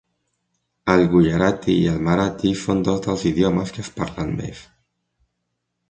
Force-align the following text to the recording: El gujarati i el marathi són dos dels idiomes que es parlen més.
El 0.93 1.03
gujarati 1.11 1.75
i 1.83 1.85
el 1.93 2.01
marathi 2.09 2.55
són 2.65 2.83
dos 2.91 3.07
dels 3.07 3.29
idiomes 3.35 3.75
que 3.77 3.87
es 3.87 3.95
parlen 4.01 4.37
més. 4.43 4.69